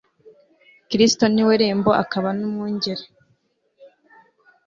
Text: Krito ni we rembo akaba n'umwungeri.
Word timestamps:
Krito 0.89 1.25
ni 1.33 1.43
we 1.47 1.53
rembo 1.61 1.91
akaba 2.03 2.29
n'umwungeri. 2.37 3.03